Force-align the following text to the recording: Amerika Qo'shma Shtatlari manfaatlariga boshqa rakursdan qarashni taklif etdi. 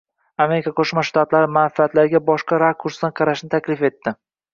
Amerika 0.43 0.71
Qo'shma 0.77 1.01
Shtatlari 1.09 1.49
manfaatlariga 1.57 2.21
boshqa 2.31 2.59
rakursdan 2.63 3.15
qarashni 3.21 3.51
taklif 3.55 3.85
etdi. 3.91 4.15